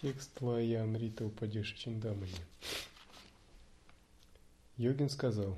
[0.00, 2.32] Текст Лая Амрита Упадеши Чиндамани.
[4.78, 5.54] Йогин сказал,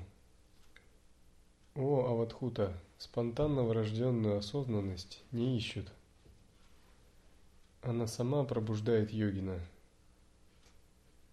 [1.75, 5.89] «О, Аватхута, спонтанно врожденную осознанность не ищут.
[7.83, 9.61] Она сама пробуждает йогина.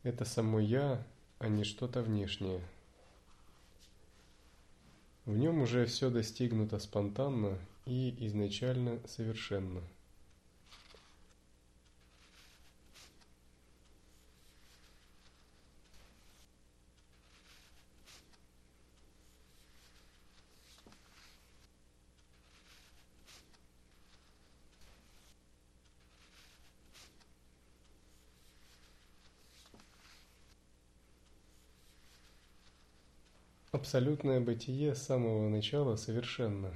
[0.04, 1.04] Это само «я»,
[1.40, 2.60] а не что-то внешнее.
[5.24, 9.82] В нем уже все достигнуто спонтанно и изначально совершенно–
[33.80, 36.70] Абсолютное бытие с самого начала совершенно.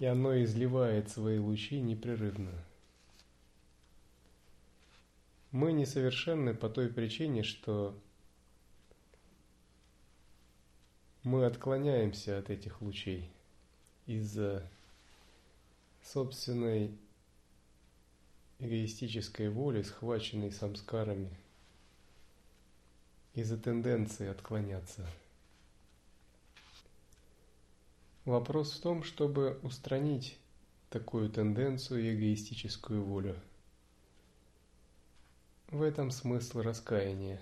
[0.00, 2.50] И оно изливает свои лучи непрерывно.
[5.52, 7.96] Мы несовершенны по той причине, что
[11.22, 13.30] мы отклоняемся от этих лучей
[14.06, 14.68] из-за
[16.02, 16.90] собственной
[18.58, 21.30] эгоистической воли, схваченной самскарами–
[23.36, 25.06] из-за тенденции отклоняться.
[28.24, 30.38] Вопрос в том, чтобы устранить
[30.88, 33.38] такую тенденцию и эгоистическую волю.
[35.68, 37.38] В этом смысл раскаяния.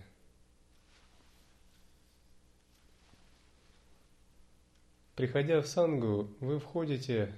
[5.15, 7.32] Приходя в сангу, вы входите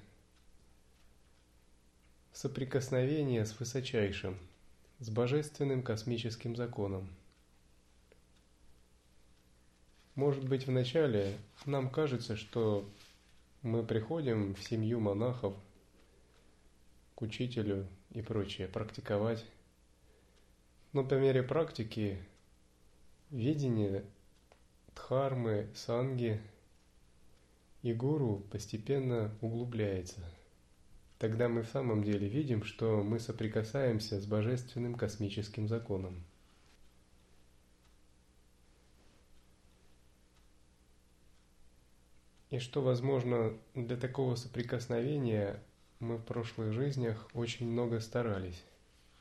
[2.32, 4.38] в соприкосновение с высочайшим,
[4.98, 7.06] с божественным космическим законом–
[10.16, 12.88] может быть, вначале нам кажется, что
[13.62, 15.54] мы приходим в семью монахов,
[17.14, 19.44] к учителю и прочее, практиковать.
[20.92, 22.18] Но по мере практики
[23.30, 24.04] видение
[24.94, 26.40] дхармы, санги
[27.82, 30.20] и гуру постепенно углубляется.
[31.18, 36.25] Тогда мы в самом деле видим, что мы соприкасаемся с божественным космическим законом.
[42.50, 45.60] И что, возможно, для такого соприкосновения
[45.98, 48.62] мы в прошлых жизнях очень много старались,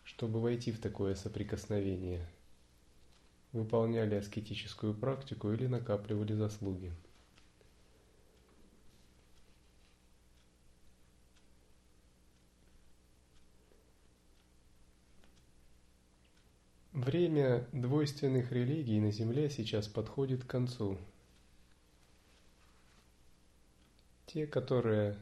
[0.03, 2.30] чтобы войти в такое соприкосновение.
[3.52, 6.91] Выполняли аскетическую практику или накапливали заслуги.
[16.94, 21.00] Время двойственных религий на Земле сейчас подходит к концу–
[24.25, 25.18] те, которые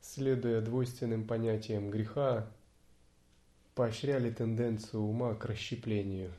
[0.00, 2.50] следуя двойственным понятиям греха,
[3.74, 6.32] поощряли тенденцию ума к расщеплению,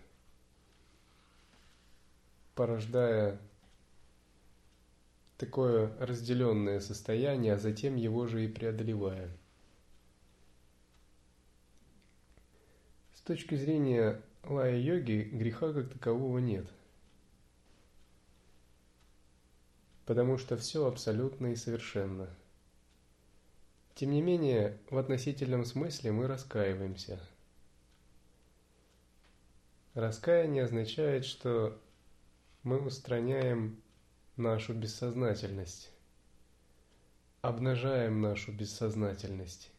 [2.56, 3.40] порождая
[5.38, 9.30] такое разделенное состояние, а затем его же и преодолевая.
[13.14, 16.68] С точки зрения лая-йоги греха как такового нет.
[20.06, 22.30] Потому что все абсолютно и совершенно.
[23.96, 27.20] Тем не менее, в относительном смысле мы раскаиваемся.
[29.96, 31.82] Раскаяние означает, что
[32.62, 33.82] мы устраняем
[34.36, 35.90] нашу бессознательность,
[37.42, 39.72] обнажаем нашу бессознательность.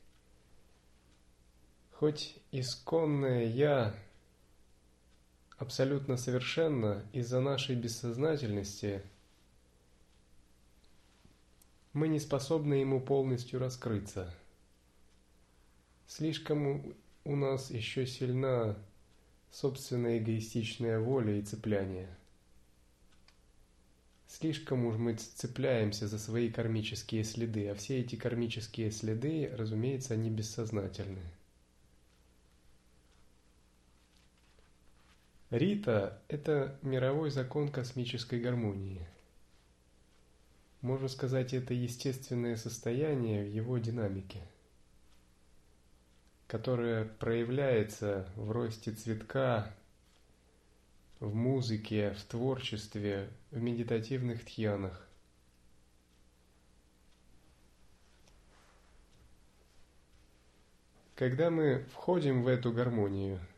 [1.93, 3.95] Хоть исконное «я»
[5.59, 9.03] абсолютно совершенно из-за нашей бессознательности
[11.93, 14.33] мы не способны ему полностью раскрыться.
[16.07, 16.95] Слишком
[17.25, 18.77] у нас еще сильна
[19.51, 22.09] собственная эгоистичная воля и цепляние.
[24.29, 30.31] Слишком уж мы цепляемся за свои кармические следы, а все эти кармические следы, разумеется, они
[30.31, 31.23] бессознательны.
[35.51, 39.09] Рита– это мировой закон космической гармонии.
[40.83, 44.43] Можно сказать, это естественное состояние в его динамике,
[46.49, 49.75] которое проявляется в росте цветка,
[51.19, 55.09] в музыке, в творчестве, в медитативных тхьянах.
[61.15, 63.41] Когда мы входим в эту гармонию–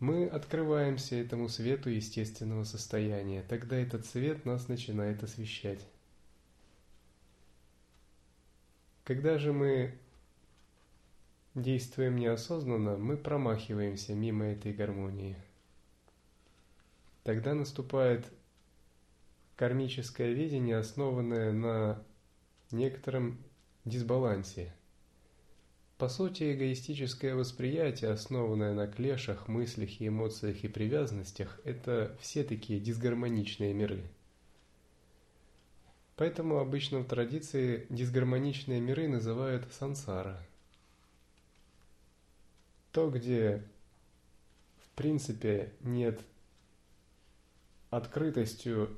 [0.00, 3.42] мы открываемся этому свету естественного состояния.
[3.48, 5.80] Тогда этот свет нас начинает освещать.
[9.04, 9.98] Когда же мы
[11.54, 15.36] действуем неосознанно, мы промахиваемся мимо этой гармонии.
[17.22, 18.26] Тогда наступает
[19.56, 22.02] кармическое видение, основанное на
[22.70, 23.38] некотором
[23.84, 24.72] дисбалансе.
[25.98, 32.80] По сути, эгоистическое восприятие, основанное на клешах, мыслях и эмоциях и привязанностях, это все такие
[32.80, 34.02] дисгармоничные миры.
[36.16, 40.40] Поэтому обычно в традиции дисгармоничные миры называют сансара.
[42.90, 43.62] То, где
[44.84, 46.20] в принципе нет
[47.90, 48.96] открытостью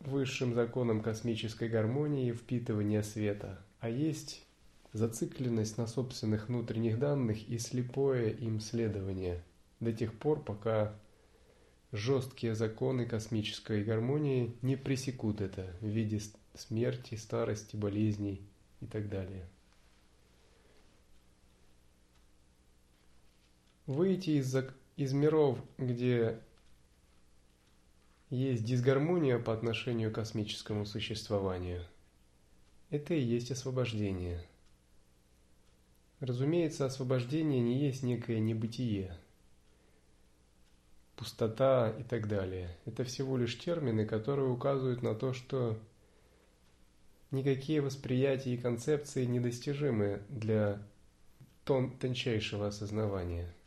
[0.00, 4.46] высшим законам космической гармонии впитывания света, а есть
[4.92, 9.42] зацикленность на собственных внутренних данных и слепое им следование
[9.80, 10.94] до тех пор, пока
[11.92, 16.20] жесткие законы космической гармонии не пресекут это в виде
[16.54, 18.42] смерти, старости, болезней
[18.80, 19.48] и так далее.
[23.86, 24.54] Выйти из,
[24.96, 26.40] из миров, где
[28.28, 31.82] есть дисгармония по отношению к космическому существованию.
[32.90, 34.44] Это и есть освобождение.
[36.20, 39.16] Разумеется, освобождение не есть некое небытие,
[41.16, 42.76] пустота и так далее.
[42.86, 45.78] Это всего лишь термины, которые указывают на то, что
[47.30, 50.82] никакие восприятия и концепции недостижимы для
[51.64, 53.52] тон тончайшего осознавания–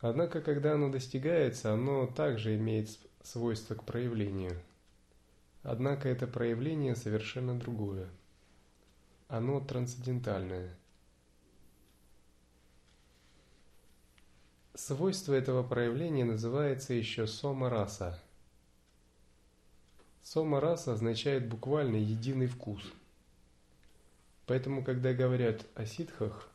[0.00, 2.90] Однако, когда оно достигается, оно также имеет
[3.22, 4.52] свойство к проявлению.
[5.62, 8.08] Однако это проявление совершенно другое.
[9.28, 10.72] Оно трансцендентальное.
[14.74, 18.20] Свойство этого проявления называется еще сома-раса.
[20.22, 22.82] Сома-раса означает буквально единый вкус.
[24.46, 26.48] Поэтому, когда говорят о ситхах,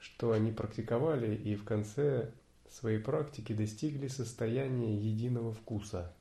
[0.00, 2.32] что они практиковали и в конце
[2.68, 6.12] своей практике достигли состояния единого вкуса.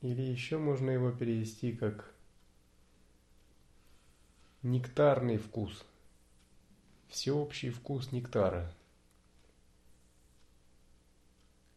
[0.00, 2.14] Или еще можно его перевести как
[4.62, 5.84] нектарный вкус,
[7.06, 8.72] всеобщий вкус нектара.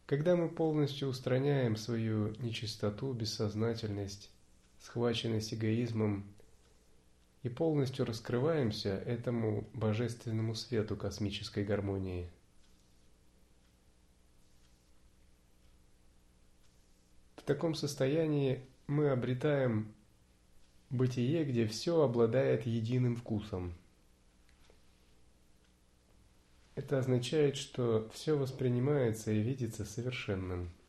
[0.06, 4.30] Когда мы полностью устраняем свою нечистоту, бессознательность,
[4.80, 6.24] схваченность эгоизмом
[7.44, 12.28] и полностью раскрываемся этому божественному свету космической гармонии.
[17.36, 19.94] В таком состоянии мы обретаем
[20.92, 23.74] бытие, где все обладает единым вкусом.
[26.76, 30.70] Это означает, что все воспринимается и видится совершенным–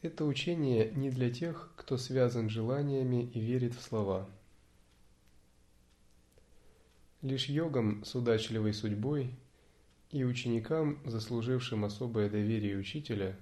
[0.00, 4.28] Это учение не для тех, кто связан желаниями и верит в слова.
[7.22, 9.34] Лишь йогам с удачливой судьбой
[10.10, 13.36] и ученикам, заслужившим особое доверие учителя,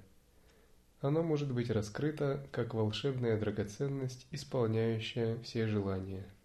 [1.01, 6.27] оно может быть раскрыто как волшебная драгоценность, исполняющая все желания–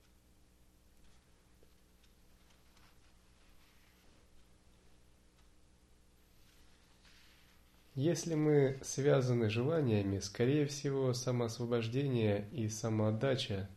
[7.96, 13.70] Если мы связаны желаниями, скорее всего, самоосвобождение и самоотдача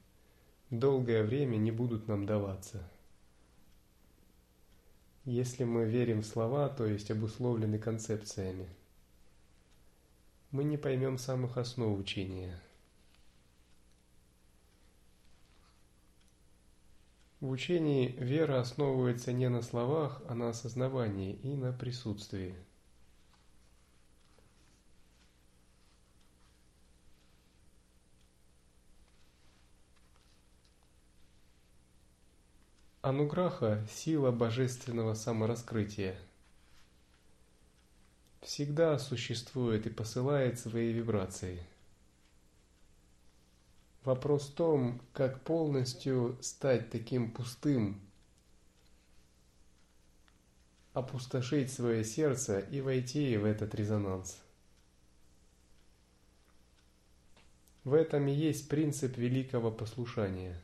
[0.71, 2.89] долгое время не будут нам даваться.
[5.25, 8.69] Если мы верим в слова, то есть обусловлены концепциями,
[10.51, 12.61] мы не поймем самых основ учения.
[17.41, 22.55] В учении вера основывается не на словах, а на осознавании и на присутствии–
[33.05, 36.17] Ануграха– сила божественного самораскрытия.
[38.41, 41.67] Всегда существует и посылает свои вибрации.
[44.05, 48.01] Вопрос в том, как полностью стать таким пустым,
[50.95, 54.41] опустошить свое сердце и войти в этот резонанс.
[57.85, 60.59] В этом и есть принцип великого послушания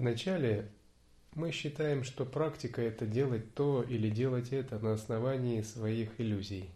[0.00, 0.66] Вначале
[1.34, 6.70] мы считаем, что практика– это делать то или делать это на основании своих иллюзий.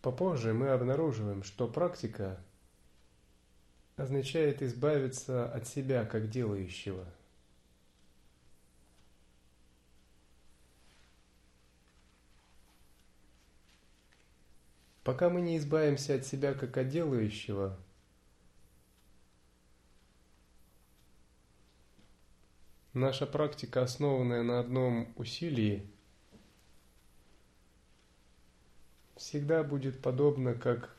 [0.00, 2.38] Попозже мы обнаруживаем, что практика
[3.96, 7.04] означает избавиться от себя как делающего.
[15.02, 17.76] Пока мы не избавимся от себя как от делающего–
[22.92, 25.88] Наша практика, основанная на одном усилии,
[29.14, 30.96] всегда будет подобна как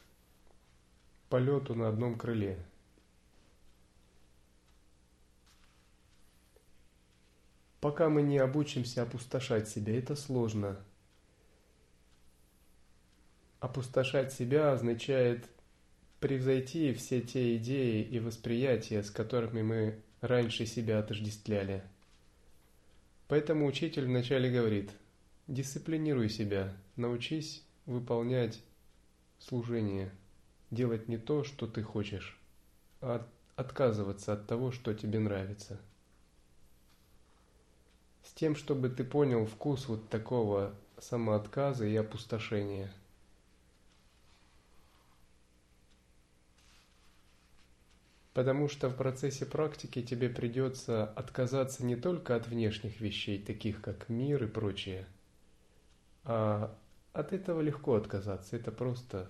[1.27, 2.65] полету на одном крыле.
[7.81, 10.79] Пока мы не обучимся опустошать себя, это сложно.
[13.59, 15.49] Опустошать себя означает
[16.21, 21.83] превзойти все те идеи и восприятия, с которыми мы раньше себя отождествляли.
[23.27, 24.91] Поэтому учитель вначале говорит,
[25.47, 28.61] дисциплинируй себя, научись выполнять
[29.39, 30.11] служение,
[30.69, 32.39] делать не то, что ты хочешь,
[33.01, 35.79] а отказываться от того, что тебе нравится.
[38.23, 42.93] С тем, чтобы ты понял вкус вот такого самоотказа и опустошения–
[48.33, 54.07] Потому что в процессе практики тебе придется отказаться не только от внешних вещей, таких как
[54.07, 55.05] мир и прочее,
[56.23, 56.73] а
[57.11, 59.29] от этого легко отказаться, это просто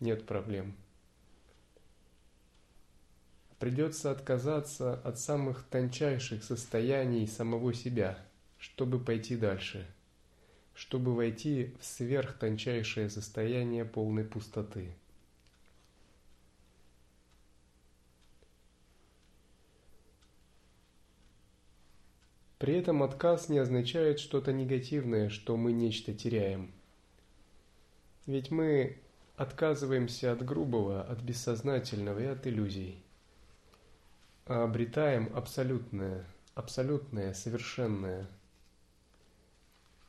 [0.00, 0.74] нет проблем.
[3.60, 8.18] Придется отказаться от самых тончайших состояний самого себя,
[8.58, 9.86] чтобы пойти дальше,
[10.74, 14.96] чтобы войти в сверхтончайшее состояние полной пустоты–
[22.58, 26.72] При этом отказ не означает что-то негативное, что мы нечто теряем.
[28.26, 28.98] Ведь мы
[29.36, 33.02] отказываемся от грубого, от бессознательного и от иллюзий,
[34.46, 38.28] а обретаем абсолютное, абсолютное, совершенное.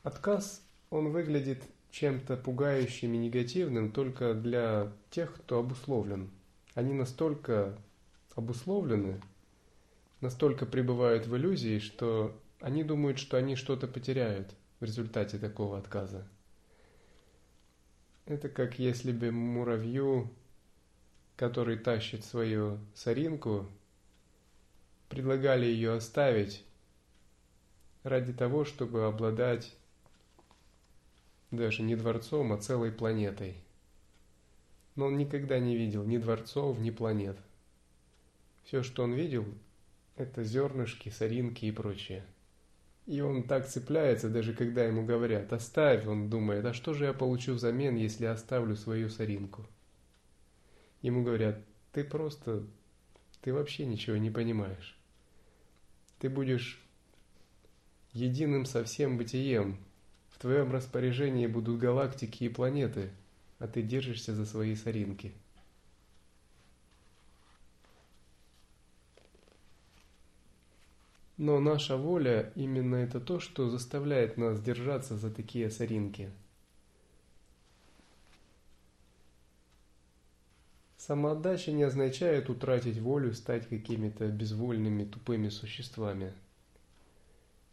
[0.02, 6.30] Отказ, он выглядит чем-то пугающим и негативным только для тех, кто обусловлен.
[6.74, 7.76] Они настолько
[8.34, 9.20] обусловлены,
[10.26, 16.26] настолько пребывают в иллюзии, что они думают, что они что-то потеряют в результате такого отказа.
[18.24, 20.28] Это как если бы муравью,
[21.36, 23.68] который тащит свою соринку,
[25.08, 26.64] предлагали ее оставить
[28.02, 29.76] ради того, чтобы обладать
[31.52, 33.54] даже не дворцом, а целой планетой.
[34.96, 37.38] Но он никогда не видел ни дворцов, ни планет.
[38.64, 39.46] Все, что он видел,
[40.16, 42.24] это зернышки, соринки и прочее–
[43.06, 47.12] и он так цепляется, даже когда ему говорят «оставь», он думает, а что же я
[47.12, 49.64] получу взамен, если оставлю свою соринку?
[51.02, 51.60] Ему говорят,
[51.92, 52.66] ты просто,
[53.42, 54.98] ты вообще ничего не понимаешь.
[56.18, 56.84] Ты будешь
[58.12, 59.78] единым со всем бытием.
[60.30, 63.10] В твоем распоряжении будут галактики и планеты,
[63.60, 65.32] а ты держишься за свои соринки.
[71.38, 76.30] Но наша воля именно это то, что заставляет нас держаться за такие соринки.
[80.96, 86.32] Самоотдача не означает утратить волю, стать какими-то безвольными, тупыми существами.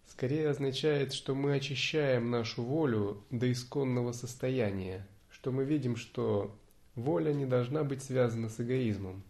[0.08, 6.54] Скорее означает, что мы очищаем нашу волю до исконного состояния, что мы видим, что
[6.96, 9.24] воля не должна быть связана с эгоизмом,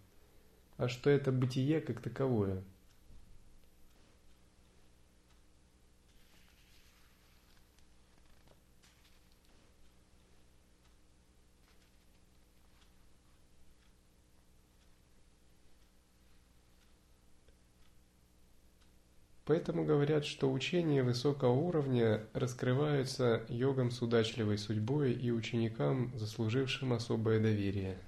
[0.77, 2.63] а что это бытие как таковое–
[19.53, 27.39] Поэтому говорят, что учения высокого уровня раскрываются йогам с удачливой судьбой и ученикам, заслужившим особое
[27.39, 27.99] доверие.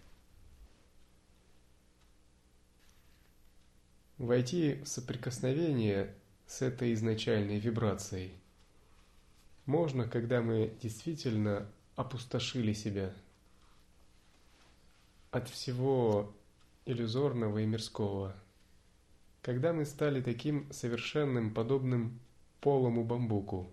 [4.17, 6.15] Войти в соприкосновение
[6.47, 8.33] с этой изначальной вибрацией
[9.67, 13.13] можно, когда мы действительно опустошили себя
[15.29, 16.33] от всего
[16.87, 18.35] иллюзорного и мирского–
[19.45, 22.19] когда мы стали таким совершенным, подобным
[22.61, 23.69] полому бамбуку.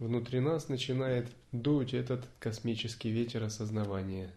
[0.00, 4.34] Внутри нас начинает дуть этот космический ветер осознавания.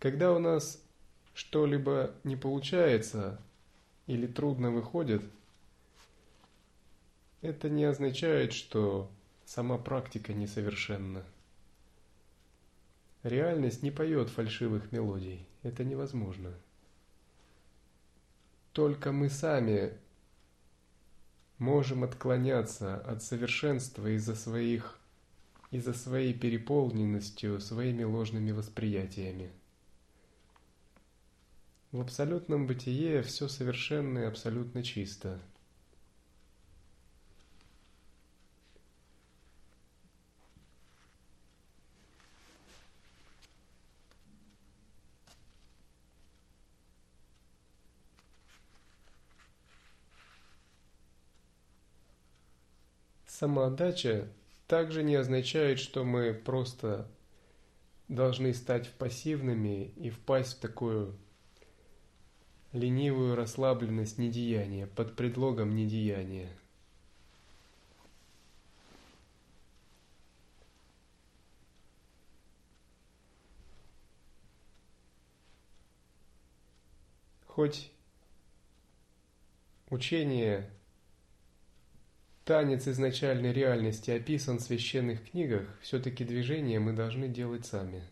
[0.00, 0.82] Когда у нас
[1.32, 3.40] что-либо не получается
[4.08, 5.22] или трудно выходит,
[7.40, 9.08] это не означает, что
[9.44, 11.22] сама практика несовершенна.
[13.22, 15.46] Реальность не поет фальшивых мелодий.
[15.64, 16.54] Это невозможно.
[18.72, 19.94] Только мы сами
[21.58, 24.98] можем отклоняться от совершенства из-за своих
[25.70, 29.50] из-за своей переполненностью своими ложными восприятиями.
[31.90, 35.40] В абсолютном бытие все совершенно и абсолютно чисто–
[53.34, 54.28] Самоотдача
[54.68, 57.10] также не означает, что мы просто
[58.06, 61.18] должны стать пассивными и впасть в такую
[62.70, 66.48] ленивую расслабленность недеяния под предлогом недеяния.
[77.48, 77.90] Хоть
[79.90, 80.70] учение
[82.44, 88.02] Танец изначальной реальности описан в священных книгах, все-таки движение мы должны делать сами.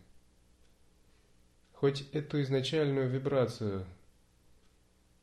[1.73, 3.85] Хоть эту изначальную вибрацию,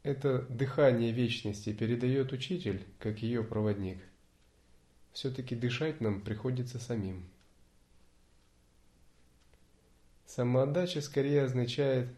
[0.05, 3.99] это дыхание вечности передает учитель, как ее проводник,
[5.13, 7.29] все-таки дышать нам приходится самим.
[10.27, 12.09] Самоотдача скорее означает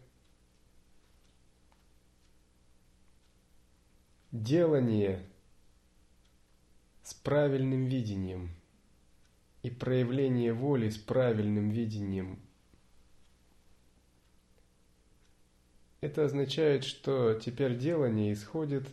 [4.31, 5.25] делание–
[7.03, 8.49] с правильным видением
[9.61, 12.39] и проявление воли с правильным видением.
[15.99, 18.87] Это означает, что теперь делание исходит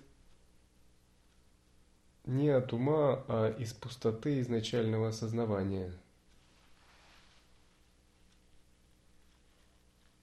[2.24, 5.92] не от ума, а из пустоты изначального осознавания.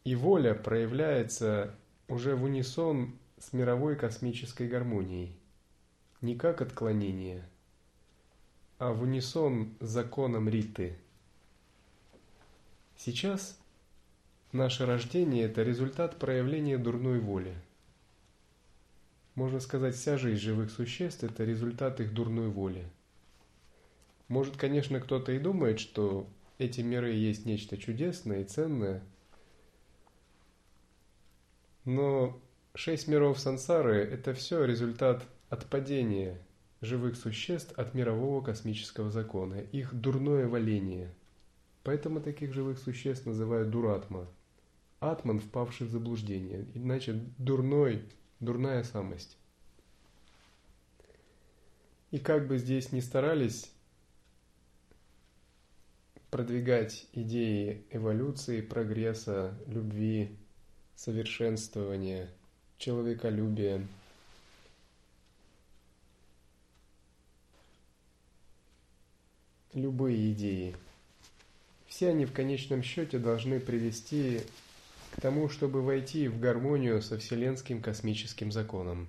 [0.03, 1.75] И воля проявляется
[2.07, 5.37] уже в унисон с мировой космической гармонией,
[6.21, 7.47] не как отклонение–
[8.79, 10.97] а в унисон законом Риты.
[12.95, 13.59] Сейчас
[14.51, 17.55] наше рождение– это результат проявления дурной воли.
[19.35, 22.85] Можно сказать, вся жизнь живых существ– это результат их дурной воли.
[24.27, 29.01] Может, конечно, кто-то и думает, что эти миры есть нечто чудесное и ценное,
[31.85, 32.39] но
[32.75, 36.39] шесть миров сансары– это все результат отпадения–
[36.81, 41.13] живых существ от мирового космического закона, их дурное валение.
[41.83, 44.27] Поэтому таких живых существ называют дуратма.
[44.99, 48.03] Атман, впавший в заблуждение, иначе дурной,
[48.39, 49.37] дурная самость.
[52.11, 53.71] И как бы здесь ни старались
[56.31, 60.35] продвигать идеи эволюции, прогресса, любви,
[60.95, 62.29] совершенствования,
[62.77, 63.85] человеколюбия,
[69.77, 70.75] любые идеи.
[71.87, 74.41] Все они в конечном счете должны привести
[75.11, 79.07] к тому, чтобы войти в гармонию со Вселенским космическим законом.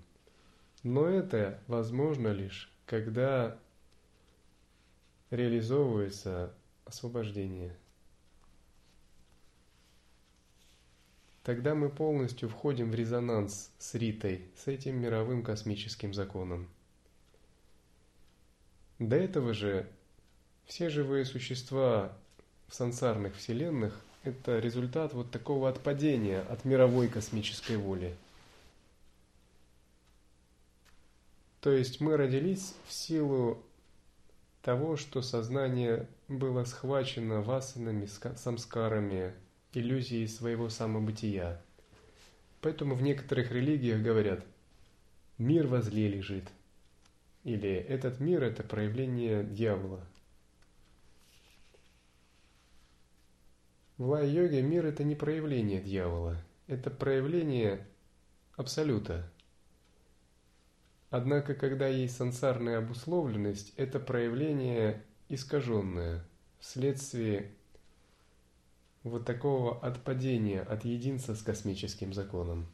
[0.82, 3.58] Но это возможно лишь, когда
[5.30, 6.54] реализовывается
[6.84, 7.76] освобождение.
[11.42, 16.68] Тогда мы полностью входим в резонанс с Ритой, с этим мировым космическим законом.
[18.98, 19.88] До этого же
[20.68, 22.12] все живые существа
[22.68, 28.14] в сансарных вселенных– это результат вот такого отпадения от мировой космической воли.
[31.62, 33.62] То есть мы родились в силу
[34.62, 39.32] того, что сознание было схвачено васанами, самскарами,
[39.72, 41.62] иллюзией своего самобытия.
[42.60, 44.44] Поэтому в некоторых религиях говорят
[45.38, 46.44] «мир возле лежит»
[47.44, 50.04] или «этот мир– это проявление дьявола».
[53.98, 56.36] В лай-йоге мир– это не проявление дьявола,
[56.68, 57.84] это проявление
[58.54, 59.28] абсолюта.
[61.10, 66.24] Однако, когда есть сансарная обусловленность, это проявление искаженное
[66.60, 67.50] вследствие
[69.02, 72.68] вот такого отпадения от единства с космическим законом.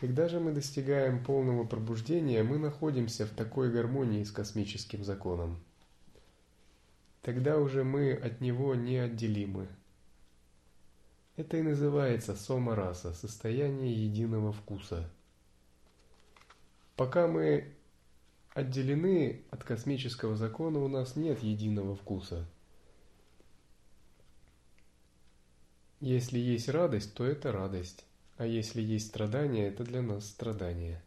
[0.00, 5.62] Когда же мы достигаем полного пробуждения, мы находимся в такой гармонии с космическим законом–
[7.22, 9.68] тогда уже мы от него неотделимы.
[11.36, 15.08] Это и называется сома-раса, состояние единого вкуса.
[16.96, 17.72] Пока мы
[18.52, 22.46] отделены от космического закона, у нас нет единого вкуса.
[26.00, 28.04] Если есть радость, то это радость,
[28.36, 31.02] а если есть страдание, это для нас страдание.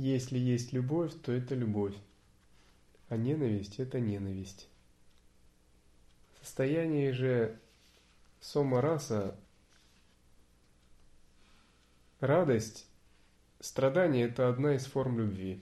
[0.00, 1.96] Если есть любовь, то это любовь,
[3.08, 4.68] а ненависть– это ненависть.
[6.40, 7.58] Состояние же
[8.38, 9.36] сома-раса–
[12.20, 12.86] радость,
[13.58, 15.60] страдание– это одна из форм любви.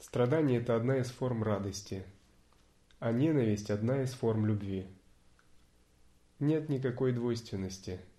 [0.00, 2.06] Страдание– это одна из форм радости,
[3.00, 4.86] а ненависть– одна из форм любви.
[6.38, 8.00] Нет никакой двойственности–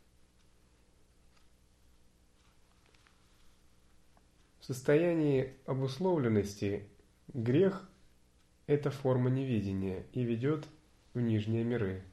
[4.67, 6.89] состоянии обусловленности
[7.30, 7.89] грех–
[8.67, 10.67] это форма неведения и ведет
[11.13, 12.03] в нижние миры.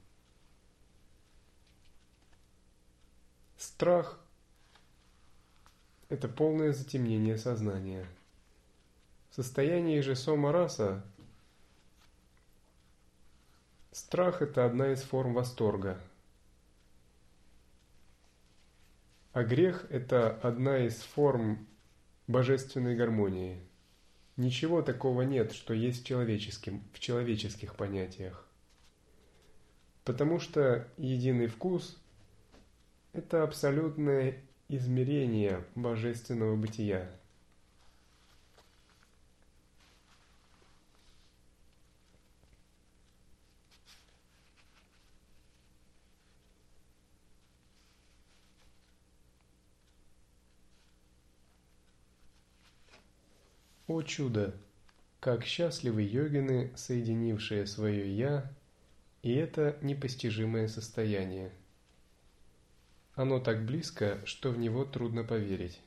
[3.57, 4.21] Страх–
[6.09, 8.07] это полное затемнение сознания.
[9.31, 11.05] В состоянии же сома-раса
[13.91, 16.01] страх– это одна из форм восторга–
[19.35, 21.67] А грех– это одна из форм
[22.27, 23.61] божественной гармонии.
[24.37, 28.47] Ничего такого нет, что есть в, человеческим, в человеческих понятиях.
[30.05, 31.99] Потому что единый вкус–
[33.13, 37.11] это абсолютное измерение божественного бытия–
[53.87, 54.55] О чудо!
[55.21, 58.51] Как счастливы йогины, соединившие свое «я»
[59.23, 61.53] и это непостижимое состояние.
[63.15, 65.81] Оно так близко, что в него трудно поверить.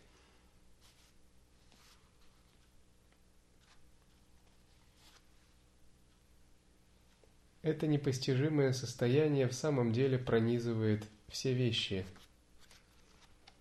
[7.63, 12.05] Это непостижимое состояние в самом деле пронизывает все вещи.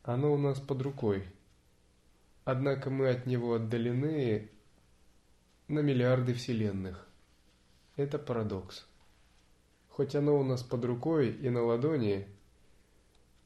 [0.02, 1.24] Оно у нас под рукой–
[2.46, 4.48] Однако мы от него отдалены
[5.66, 7.04] на миллиарды вселенных.
[7.96, 8.86] Это парадокс.
[9.88, 12.28] Хоть оно у нас под рукой и на ладони,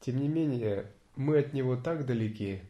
[0.00, 2.60] тем не менее мы от него так далеки.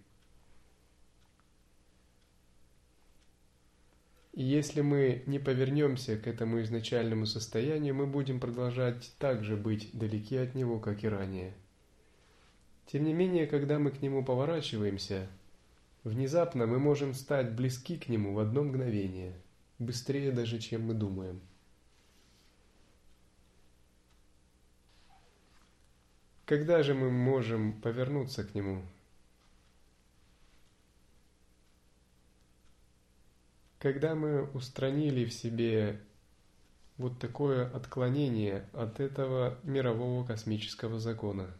[4.33, 9.90] И если мы не повернемся к этому изначальному состоянию, мы будем продолжать так же быть
[9.93, 11.55] далеки от него, как и ранее.
[12.87, 15.27] Тем не менее, когда мы к нему поворачиваемся–
[16.05, 19.39] Внезапно мы можем стать близки к Нему в одно мгновение,
[19.79, 21.43] быстрее даже, чем мы думаем.
[26.47, 28.83] Когда же мы можем повернуться к Нему?
[33.79, 36.01] Когда мы устранили в себе
[36.97, 41.55] вот такое отклонение от этого мирового космического закона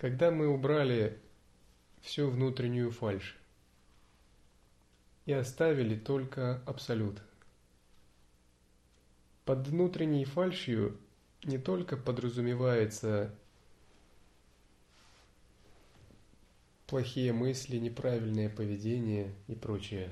[0.00, 1.20] Когда мы убрали
[2.00, 3.38] всю внутреннюю фальшь
[5.26, 7.20] и оставили только абсолют.
[9.44, 10.98] Под внутренней фальшью
[11.44, 13.34] не только подразумевается
[16.86, 20.08] плохие мысли, неправильное поведение и прочее.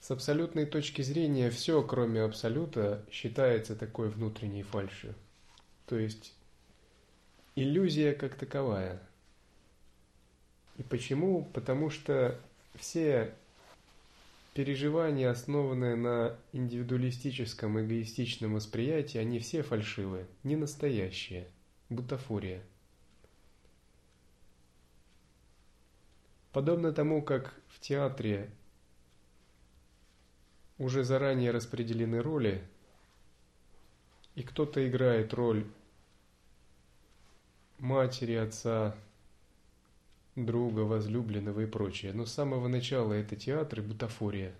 [0.00, 5.14] С абсолютной точки зрения все, кроме абсолюта, считается такой внутренней фальшью.
[5.86, 6.34] То есть
[7.54, 9.00] иллюзия как таковая.
[10.78, 11.44] И почему?
[11.52, 12.38] Потому что
[12.74, 13.34] все
[14.54, 21.46] переживания, основанные на индивидуалистическом, эгоистичном восприятии, они все фальшивые, не настоящие,
[21.88, 22.62] бутафория.
[26.52, 28.50] Подобно тому, как в театре
[30.76, 32.62] уже заранее распределены роли,
[34.34, 35.66] и кто-то играет роль
[37.82, 38.94] матери, отца,
[40.36, 42.12] друга, возлюбленного и прочее.
[42.12, 44.54] Но с самого начала это театр и бутафория.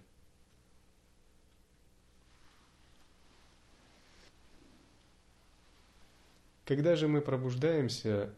[6.65, 8.35] Когда же мы пробуждаемся,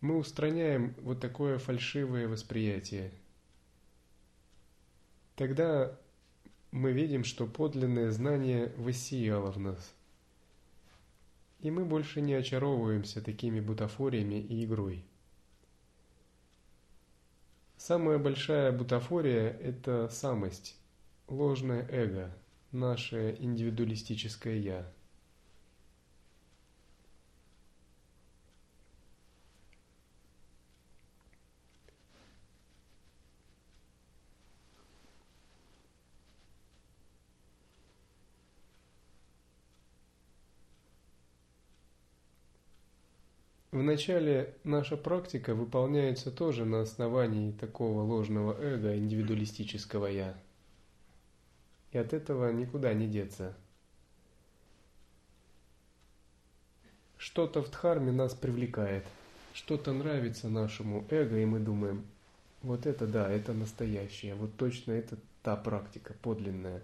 [0.00, 3.10] мы устраняем вот такое фальшивое восприятие.
[5.36, 5.98] Тогда
[6.70, 9.94] мы видим, что подлинное знание воссияло в нас–
[11.64, 15.02] и мы больше не очаровываемся такими бутафориями и игрой.
[17.78, 20.76] Самая большая бутафория– это самость,
[21.26, 22.36] ложное эго,
[22.70, 24.92] наше индивидуалистическое «я»,
[43.74, 50.38] Вначале наша практика выполняется тоже на основании такого ложного эго, индивидуалистического «я».
[51.90, 53.52] И от этого никуда не деться.
[57.16, 59.04] Что-то в Дхарме нас привлекает,
[59.54, 62.06] что-то нравится нашему эго, и мы думаем,
[62.62, 66.80] вот это да, это настоящее, вот точно это та практика подлинная.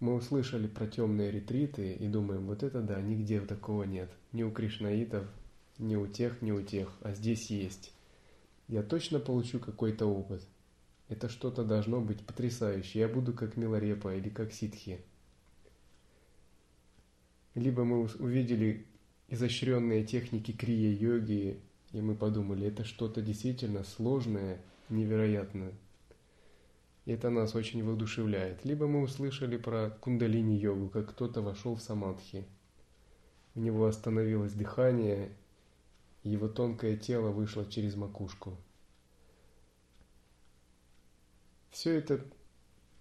[0.00, 4.50] Мы услышали про темные ретриты и думаем, вот это да, нигде такого нет, ни у
[4.50, 5.26] кришнаитов,
[5.78, 7.92] ни у тех, ни у тех, а здесь есть.
[8.68, 10.42] Я точно получу какой-то опыт.
[11.08, 13.02] Это что-то должно быть потрясающее.
[13.02, 15.00] Я буду как Миларепа или как Ситхи.
[17.54, 18.84] Либо мы увидели
[19.28, 21.60] изощренные техники крия-йоги,
[21.92, 25.72] и мы подумали, это что-то действительно сложное, невероятное.
[27.06, 28.64] И это нас очень воодушевляет.
[28.64, 32.44] Либо мы услышали про кундалини-йогу, как кто-то вошел в самадхи.
[33.54, 35.30] У него остановилось дыхание,
[36.28, 38.56] его тонкое тело вышло через макушку.
[41.70, 42.24] Все это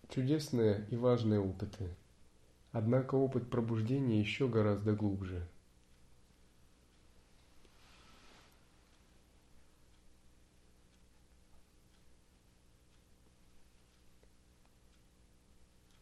[0.10, 1.90] чудесные и важные опыты.
[2.72, 5.48] Однако опыт пробуждения еще гораздо глубже.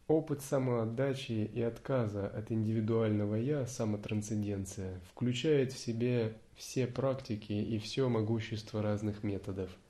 [0.06, 8.08] Опыт самоотдачи и отказа от индивидуального «я», самотрансценденция, включает в себе все практики и все
[8.08, 9.70] могущество разных методов–